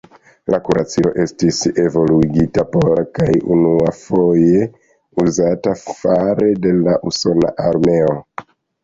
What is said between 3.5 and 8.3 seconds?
unuafoje uzata fare de la usona armeo.